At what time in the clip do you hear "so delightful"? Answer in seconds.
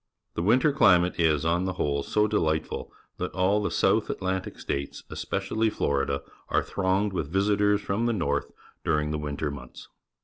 2.01-2.91